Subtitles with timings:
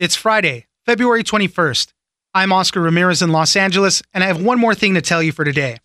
[0.00, 1.92] It's Friday, February 21st.
[2.34, 5.30] I'm Oscar Ramirez in Los Angeles, and I have one more thing to tell you
[5.30, 5.76] for today.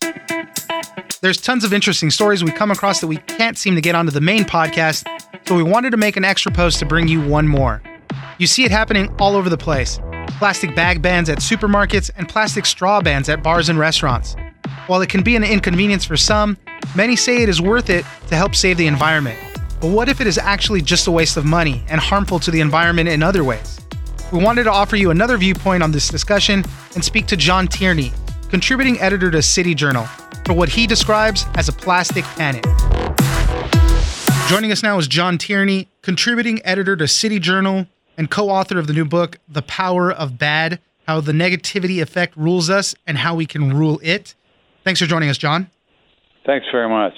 [1.22, 4.10] There's tons of interesting stories we come across that we can't seem to get onto
[4.10, 5.06] the main podcast,
[5.46, 7.80] so we wanted to make an extra post to bring you one more.
[8.38, 10.00] You see it happening all over the place
[10.38, 14.34] plastic bag bans at supermarkets and plastic straw bans at bars and restaurants.
[14.88, 16.58] While it can be an inconvenience for some,
[16.96, 19.38] many say it is worth it to help save the environment.
[19.80, 22.60] But what if it is actually just a waste of money and harmful to the
[22.60, 23.80] environment in other ways?
[24.32, 26.64] We wanted to offer you another viewpoint on this discussion
[26.94, 28.12] and speak to John Tierney,
[28.48, 30.04] contributing editor to City Journal,
[30.46, 32.62] for what he describes as a plastic panic.
[34.48, 38.86] Joining us now is John Tierney, contributing editor to City Journal and co author of
[38.86, 43.34] the new book, The Power of Bad How the Negativity Effect Rules Us and How
[43.34, 44.36] We Can Rule It.
[44.84, 45.68] Thanks for joining us, John.
[46.46, 47.14] Thanks very much.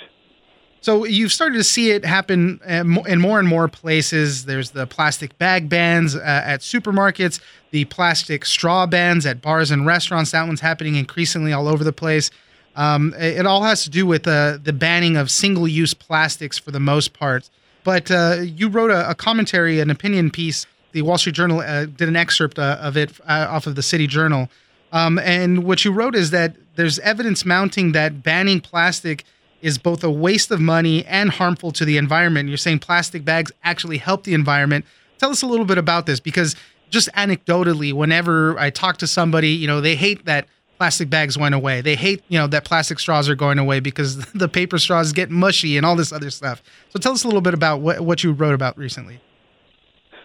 [0.83, 4.47] So you've started to see it happen uh, in more and more places.
[4.47, 7.41] There's the plastic bag bans uh, at supermarkets,
[7.71, 10.33] the plastic straw bans at bars and restaurants.
[10.33, 12.33] That one's happening increasingly all over the place.
[12.75, 16.81] Um, it all has to do with uh, the banning of single-use plastics for the
[16.81, 17.49] most part.
[17.85, 20.67] But uh, you wrote a, a, commentary, an opinion piece.
[20.91, 24.09] The Wall Street Journal uh, did an excerpt uh, of it off of the City
[24.09, 24.49] Journal.
[24.91, 29.25] Um, and what you wrote is that there's evidence mounting that banning plastic–
[29.63, 32.49] is both a waste of money and harmful to the environment.
[32.49, 34.85] You're saying plastic bags actually help the environment.
[35.19, 36.57] Tell us a little bit about this because
[36.91, 40.47] just anecdotally, whenever I talk to somebody, you know, they hate that
[40.79, 41.81] plastic bags went away.
[41.81, 45.31] They hate, you know, that plastic straws are going away because the paper straws get
[45.31, 46.63] mushy and all this other stuff.
[46.91, 49.21] So tell us a little bit about what, what you wrote about recently.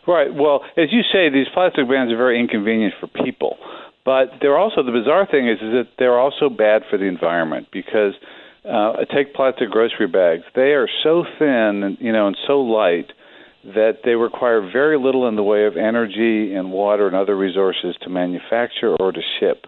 [0.07, 0.33] Right.
[0.33, 3.57] Well, as you say, these plastic bags are very inconvenient for people.
[4.07, 7.67] But they're also the bizarre thing is, is that they're also bad for the environment
[7.73, 8.13] because
[8.69, 10.43] uh, take plastic grocery bags.
[10.55, 13.11] They are so thin, and, you know, and so light
[13.63, 17.95] that they require very little in the way of energy and water and other resources
[18.01, 19.65] to manufacture or to ship.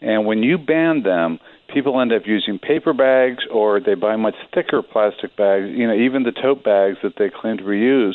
[0.00, 1.38] And when you ban them,
[1.72, 5.94] people end up using paper bags or they buy much thicker plastic bags, you know,
[5.94, 8.14] even the tote bags that they claim to reuse.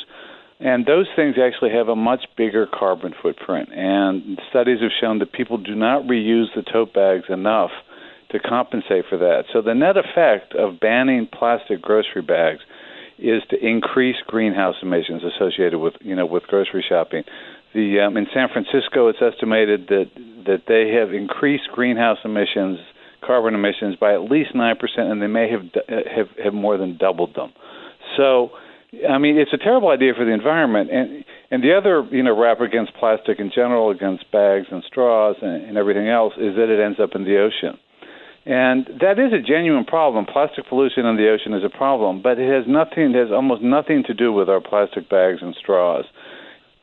[0.60, 3.70] And those things actually have a much bigger carbon footprint.
[3.74, 7.72] And studies have shown that people do not reuse the tote bags enough
[8.32, 9.44] to compensate for that.
[9.54, 12.62] So the net effect of banning plastic grocery bags
[13.22, 17.24] is to increase greenhouse emissions associated with you know with grocery shopping.
[17.74, 20.10] The um, in San Francisco, it's estimated that
[20.46, 22.80] that they have increased greenhouse emissions,
[23.26, 26.98] carbon emissions by at least nine percent, and they may have have have more than
[26.98, 27.54] doubled them.
[28.18, 28.50] So,
[29.08, 30.90] I mean, it's a terrible idea for the environment.
[30.92, 35.36] And and the other you know rap against plastic in general, against bags and straws
[35.42, 37.78] and, and everything else, is that it ends up in the ocean.
[38.46, 40.26] And that is a genuine problem.
[40.26, 43.62] Plastic pollution in the ocean is a problem, but it has nothing, it has almost
[43.62, 46.06] nothing to do with our plastic bags and straws.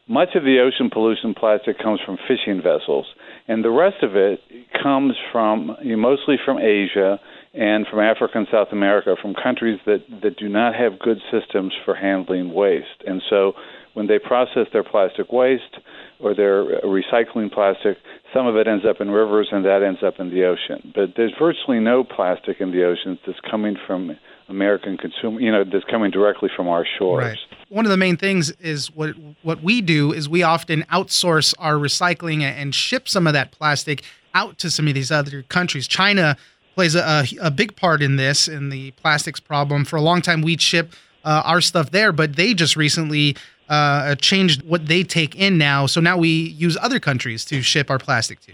[0.07, 3.07] Much of the ocean pollution plastic comes from fishing vessels,
[3.47, 4.41] and the rest of it
[4.83, 7.21] comes from mostly from Asia
[7.53, 11.75] and from Africa and South America, from countries that, that do not have good systems
[11.85, 13.03] for handling waste.
[13.07, 13.53] And so
[13.95, 15.79] when they process their plastic waste
[16.21, 17.97] or their recycling plastic,
[18.33, 20.93] some of it ends up in rivers and that ends up in the ocean.
[20.95, 24.17] But there's virtually no plastic in the oceans that's coming from
[24.49, 27.25] American consumer, you know, that's coming directly from our shores.
[27.25, 27.39] Right.
[27.69, 29.11] One of the main things is what
[29.43, 34.03] what we do is we often outsource our recycling and ship some of that plastic
[34.35, 35.87] out to some of these other countries.
[35.87, 36.37] China
[36.75, 39.85] plays a, a big part in this in the plastics problem.
[39.85, 40.95] For a long time, we'd ship
[41.25, 43.37] uh, our stuff there, but they just recently
[43.69, 45.87] uh, changed what they take in now.
[45.87, 48.53] So now we use other countries to ship our plastic to.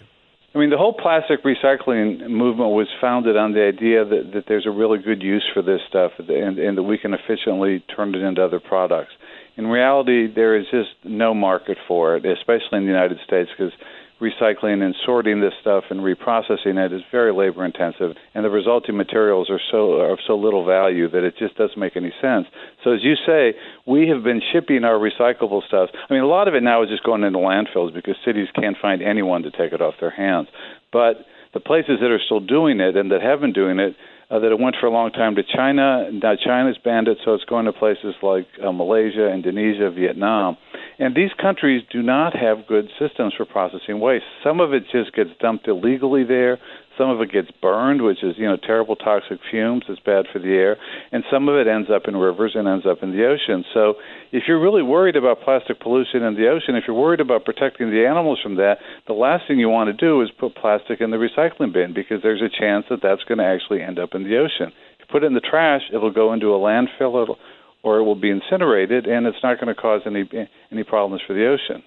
[0.54, 4.66] I mean, the whole plastic recycling movement was founded on the idea that, that there's
[4.66, 8.22] a really good use for this stuff and, and that we can efficiently turn it
[8.22, 9.10] into other products.
[9.56, 13.72] In reality, there is just no market for it, especially in the United States, because
[14.20, 18.96] recycling and sorting this stuff and reprocessing it is very labor intensive and the resulting
[18.96, 22.46] materials are so are of so little value that it just doesn't make any sense.
[22.84, 23.54] So as you say,
[23.86, 25.90] we have been shipping our recyclable stuff.
[25.92, 28.76] I mean a lot of it now is just going into landfills because cities can't
[28.80, 30.48] find anyone to take it off their hands.
[30.92, 33.96] But the places that are still doing it and that have been doing it
[34.30, 36.10] uh, that it went for a long time to China.
[36.12, 40.56] Now China's banned it, so it's going to places like uh, Malaysia, Indonesia, Vietnam.
[40.98, 44.24] And these countries do not have good systems for processing waste.
[44.42, 46.58] Some of it just gets dumped illegally there.
[46.96, 49.84] Some of it gets burned, which is you know terrible toxic fumes.
[49.88, 50.76] It's bad for the air,
[51.10, 53.64] and some of it ends up in rivers and ends up in the ocean.
[53.74, 53.94] So,
[54.32, 57.90] if you're really worried about plastic pollution in the ocean, if you're worried about protecting
[57.90, 61.10] the animals from that, the last thing you want to do is put plastic in
[61.10, 64.22] the recycling bin because there's a chance that that's going to actually end up in
[64.22, 64.72] the ocean.
[64.94, 67.38] If you put it in the trash, it'll go into a landfill, it'll,
[67.82, 70.28] or it will be incinerated, and it's not going to cause any
[70.72, 71.82] any problems for the ocean.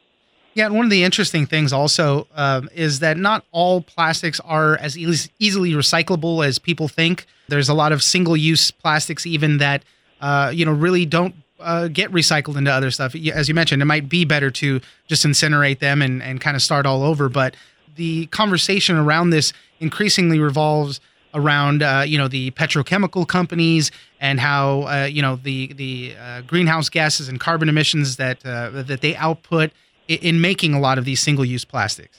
[0.58, 4.76] Yeah, and one of the interesting things also um, is that not all plastics are
[4.78, 7.28] as e- easily recyclable as people think.
[7.48, 9.84] There's a lot of single-use plastics, even that
[10.20, 13.14] uh, you know really don't uh, get recycled into other stuff.
[13.32, 16.64] As you mentioned, it might be better to just incinerate them and, and kind of
[16.64, 17.30] start all over.
[17.30, 17.56] But
[17.96, 21.00] the conversation around this increasingly revolves
[21.36, 26.42] around uh, you know the petrochemical companies and how uh, you know the the uh,
[26.42, 29.72] greenhouse gases and carbon emissions that uh, that they output
[30.08, 32.18] in making a lot of these single-use plastics.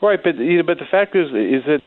[0.00, 1.80] Right, but you know, but the fact is is that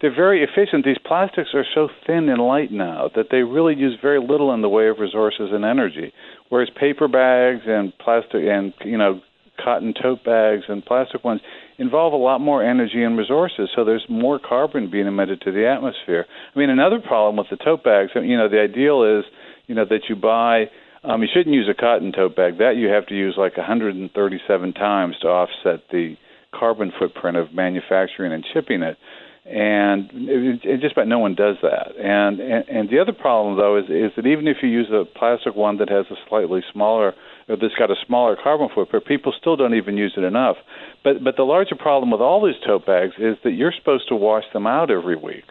[0.00, 0.84] they're very efficient.
[0.84, 4.60] These plastics are so thin and light now that they really use very little in
[4.60, 6.12] the way of resources and energy.
[6.48, 9.22] Whereas paper bags and plastic and you know
[9.62, 11.40] cotton tote bags and plastic ones
[11.78, 15.66] involve a lot more energy and resources, so there's more carbon being emitted to the
[15.66, 16.26] atmosphere.
[16.54, 19.24] I mean, another problem with the tote bags, you know, the ideal is,
[19.66, 20.66] you know, that you buy
[21.04, 22.58] um, you shouldn't use a cotton tote bag.
[22.58, 26.16] That you have to use like 137 times to offset the
[26.54, 28.96] carbon footprint of manufacturing and shipping it.
[29.44, 31.96] And it, it just about no one does that.
[31.98, 35.04] And, and and the other problem though is is that even if you use a
[35.18, 37.14] plastic one that has a slightly smaller
[37.48, 40.56] or that's got a smaller carbon footprint, people still don't even use it enough.
[41.02, 44.14] But but the larger problem with all these tote bags is that you're supposed to
[44.14, 45.46] wash them out every week,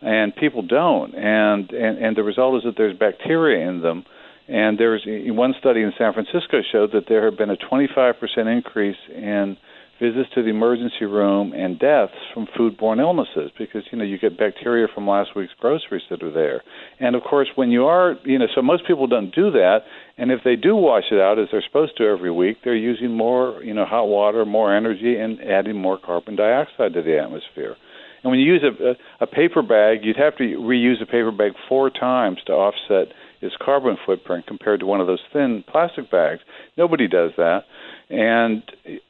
[0.00, 1.14] and people don't.
[1.14, 4.06] And and and the result is that there's bacteria in them
[4.48, 8.14] and there's one study in San Francisco showed that there had been a 25%
[8.46, 9.56] increase in
[10.00, 14.36] visits to the emergency room and deaths from foodborne illnesses because you know you get
[14.36, 16.62] bacteria from last week's groceries that are there.
[16.98, 19.80] And of course, when you are you know, so most people don't do that,
[20.18, 23.16] and if they do wash it out as they're supposed to every week, they're using
[23.16, 27.76] more you know hot water, more energy, and adding more carbon dioxide to the atmosphere.
[28.22, 31.52] And when you use a, a paper bag, you'd have to reuse a paper bag
[31.68, 33.14] four times to offset
[33.44, 36.40] its carbon footprint compared to one of those thin plastic bags.
[36.76, 37.64] Nobody does that,
[38.08, 38.62] and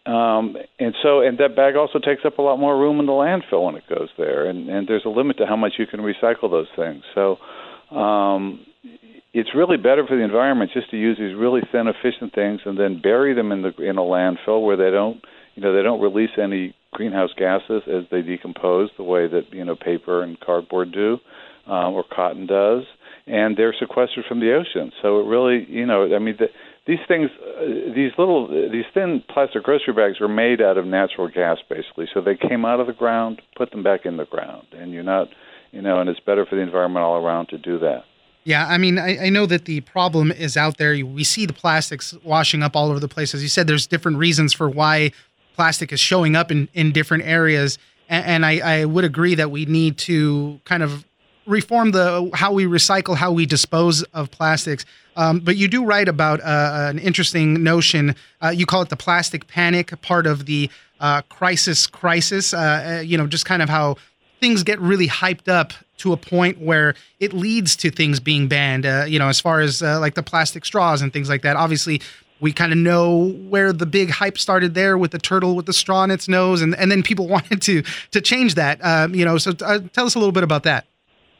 [0.07, 3.13] um, and so and that bag also takes up a lot more room in the
[3.13, 6.01] landfill when it goes there, and and there's a limit to how much you can
[6.01, 7.03] recycle those things.
[7.15, 7.37] So.
[7.95, 8.67] Um,
[9.37, 12.79] it's really better for the environment just to use these really thin, efficient things and
[12.79, 15.21] then bury them in the in a landfill where they don't,
[15.57, 19.65] you know, they don't release any greenhouse gases as they decompose the way that you
[19.65, 21.19] know paper and cardboard do,
[21.67, 22.85] um, or cotton does
[23.26, 24.93] and they're sequestered from the ocean.
[25.00, 26.49] So it really, you know, I mean, the,
[26.87, 31.29] these things, uh, these little, these thin plastic grocery bags were made out of natural
[31.29, 32.06] gas, basically.
[32.12, 35.03] So they came out of the ground, put them back in the ground, and you're
[35.03, 35.29] not,
[35.73, 38.05] you know, and it's better for the environment all around to do that.
[38.44, 40.93] Yeah, I mean, I, I, know that the problem is out there.
[41.03, 43.35] We see the plastics washing up all over the place.
[43.35, 45.12] As you said, there's different reasons for why
[45.56, 47.79] plastic is showing up in, in different areas.
[48.06, 51.06] And, and I, I would agree that we need to kind of
[51.46, 54.85] reform the how we recycle, how we dispose of plastics.
[55.17, 58.17] Um, but you do write about uh, an interesting notion.
[58.43, 60.70] Uh, you call it the plastic panic, part of the
[61.00, 62.52] uh, crisis crisis.
[62.52, 63.96] Uh, uh, you know, just kind of how
[64.41, 68.85] things get really hyped up to a point where it leads to things being banned.
[68.85, 71.56] Uh, you know, as far as like the plastic straws and things like that.
[71.56, 72.00] Obviously,
[72.40, 75.73] we kind of know where the big hype started there with the turtle with the
[75.73, 78.85] straw in its nose, and, and then people wanted to to change that.
[78.85, 80.87] Um, you know, so tell us a little bit about that.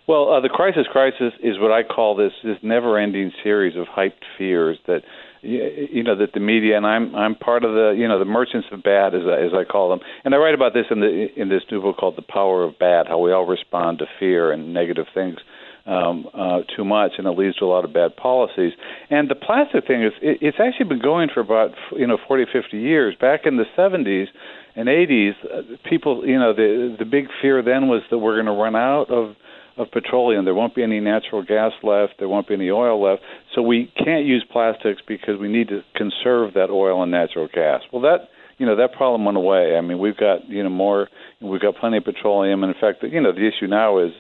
[0.07, 4.21] Well, uh, the crisis crisis is what I call this this never-ending series of hyped
[4.37, 5.01] fears that
[5.41, 8.69] you know that the media and I'm I'm part of the you know the merchants
[8.71, 10.01] of bad as I, as I call them.
[10.25, 12.79] And I write about this in the in this new book called The Power of
[12.79, 15.37] Bad how we all respond to fear and negative things
[15.87, 18.73] um, uh, too much and it leads to a lot of bad policies.
[19.09, 22.45] And the plastic thing is it, it's actually been going for about you know 40
[22.53, 23.15] 50 years.
[23.19, 24.27] Back in the 70s
[24.77, 28.53] and 80s uh, people you know the the big fear then was that we're going
[28.53, 29.35] to run out of
[29.77, 30.45] of petroleum.
[30.45, 32.15] There won't be any natural gas left.
[32.19, 33.23] There won't be any oil left.
[33.55, 37.83] So we can't use plastics because we need to conserve that oil and natural gas.
[37.93, 38.29] Well, that
[38.59, 39.77] you know that problem went away.
[39.77, 41.09] I mean, we've got you know more.
[41.41, 42.63] We've got plenty of petroleum.
[42.63, 44.13] And in fact, you know the issue now is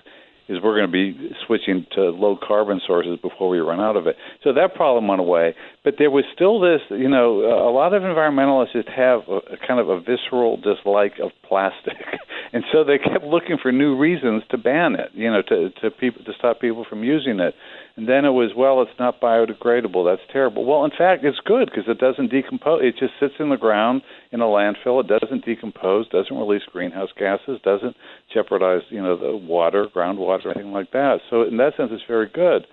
[0.48, 4.06] is we're going to be switching to low carbon sources before we run out of
[4.06, 4.16] it.
[4.42, 5.54] So that problem went away.
[5.82, 9.80] But there was still this, you know, a lot of environmentalists just have a, kind
[9.80, 11.96] of a visceral dislike of plastic.
[12.52, 15.90] and so they kept looking for new reasons to ban it, you know, to to
[15.90, 17.54] people to stop people from using it.
[17.96, 20.04] And then it was, well, it's not biodegradable.
[20.04, 20.64] That's terrible.
[20.64, 22.82] Well, in fact, it's good because it doesn't decompose.
[22.82, 25.00] It just sits in the ground in a landfill.
[25.00, 27.94] It doesn't decompose, doesn't release greenhouse gases, doesn't
[28.32, 31.18] jeopardize, you know, the water, groundwater, anything like that.
[31.30, 32.66] So in that sense, it's very good.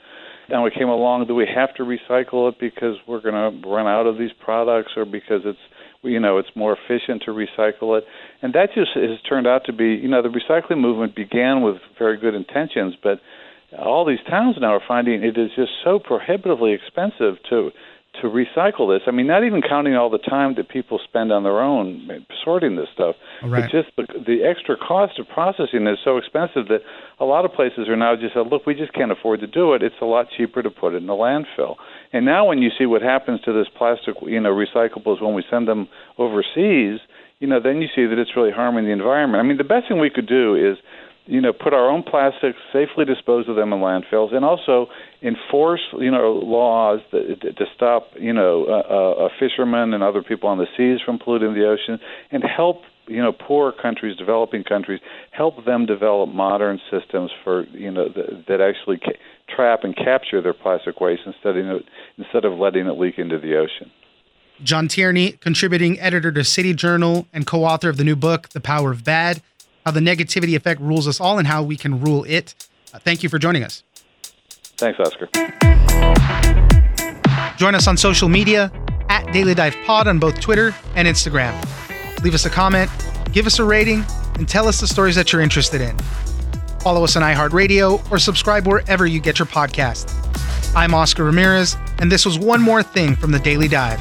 [0.49, 3.85] And we came along, do we have to recycle it because we're going to run
[3.85, 5.59] out of these products or because it's
[6.03, 8.03] you know it's more efficient to recycle it
[8.41, 11.75] and that just has turned out to be you know the recycling movement began with
[11.99, 13.19] very good intentions but
[13.77, 17.71] all these towns now are finding it is just so prohibitively expensive to
[18.19, 19.03] to recycle this.
[19.07, 22.75] I mean, not even counting all the time that people spend on their own sorting
[22.75, 23.63] this stuff, right.
[23.63, 26.81] but just the, the extra cost of processing is so expensive that
[27.19, 29.73] a lot of places are now just said, look, we just can't afford to do
[29.73, 29.81] it.
[29.81, 31.75] It's a lot cheaper to put it in the landfill.
[32.11, 35.43] And now, when you see what happens to this plastic, you know, recyclables when we
[35.49, 35.87] send them
[36.17, 36.99] overseas,
[37.39, 39.41] you know, then you see that it's really harming the environment.
[39.41, 40.77] I mean, the best thing we could do is
[41.31, 44.87] you know, put our own plastics, safely dispose of them in landfills, and also
[45.21, 50.67] enforce, you know, laws that, to stop, you know, fishermen and other people on the
[50.75, 51.99] seas from polluting the ocean,
[52.31, 54.99] and help, you know, poor countries, developing countries,
[55.31, 58.09] help them develop modern systems for, you know,
[58.49, 59.17] that, actually ca-
[59.55, 61.81] trap and capture their plastic waste instead of,
[62.17, 63.89] instead of letting it leak into the ocean.
[64.63, 68.91] John Tierney, contributing editor to City Journal and co-author of the new book, The Power
[68.91, 69.41] of Bad
[69.85, 72.55] how the negativity effect rules us all and how we can rule it.
[72.93, 73.83] Uh, thank you for joining us.
[74.77, 75.27] Thanks, Oscar.
[77.57, 78.71] Join us on social media
[79.09, 81.53] at Daily Dive Pod on both Twitter and Instagram.
[82.23, 82.89] Leave us a comment,
[83.31, 84.03] give us a rating,
[84.35, 85.97] and tell us the stories that you're interested in.
[86.79, 90.17] Follow us on iHeartRadio or subscribe wherever you get your podcast.
[90.75, 93.99] I'm Oscar Ramirez, and this was one more thing from the Daily Dive.